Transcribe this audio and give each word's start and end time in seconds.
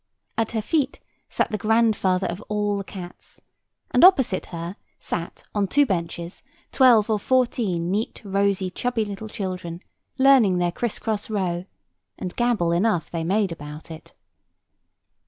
At 0.35 0.53
her 0.53 0.63
feet 0.63 0.99
sat 1.29 1.51
the 1.51 1.59
grandfather 1.59 2.25
of 2.25 2.41
all 2.49 2.79
the 2.79 2.83
cats; 2.83 3.39
and 3.91 4.03
opposite 4.03 4.47
her 4.47 4.75
sat, 4.97 5.43
on 5.53 5.67
two 5.67 5.85
benches, 5.85 6.41
twelve 6.71 7.07
or 7.07 7.19
fourteen 7.19 7.91
neat, 7.91 8.19
rosy, 8.25 8.71
chubby 8.71 9.05
little 9.05 9.29
children, 9.29 9.79
learning 10.17 10.57
their 10.57 10.71
Chris 10.71 10.97
cross 10.97 11.29
row; 11.29 11.65
and 12.17 12.35
gabble 12.35 12.71
enough 12.71 13.11
they 13.11 13.23
made 13.23 13.51
about 13.51 13.91
it. 13.91 14.15